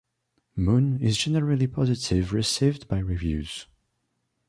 [0.55, 3.67] "Moon" is generally positive received by reviews.